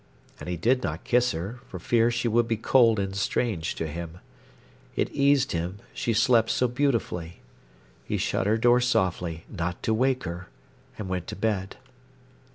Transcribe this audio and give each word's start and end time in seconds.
And 0.39 0.49
he 0.49 0.57
did 0.57 0.81
not 0.81 1.03
kiss 1.03 1.31
her, 1.31 1.59
for 1.67 1.77
fear 1.77 2.09
she 2.09 2.27
should 2.27 2.47
be 2.47 2.57
cold 2.57 2.97
and 2.97 3.15
strange 3.15 3.75
to 3.75 3.85
him. 3.85 4.17
It 4.95 5.11
eased 5.11 5.51
him 5.51 5.77
she 5.93 6.11
slept 6.11 6.49
so 6.49 6.67
beautifully. 6.67 7.39
He 8.03 8.17
shut 8.17 8.47
her 8.47 8.57
door 8.57 8.81
softly, 8.81 9.45
not 9.47 9.83
to 9.83 9.93
wake 9.93 10.23
her, 10.23 10.49
and 10.97 11.07
went 11.07 11.27
to 11.27 11.35
bed. 11.35 11.75